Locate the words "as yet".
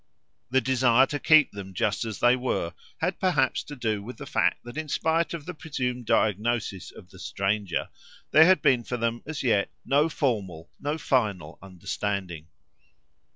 9.27-9.69